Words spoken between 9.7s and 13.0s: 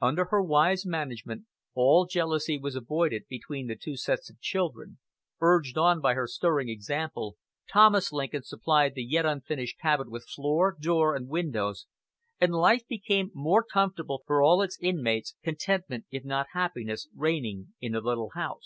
cabin with floor, door, and windows, and life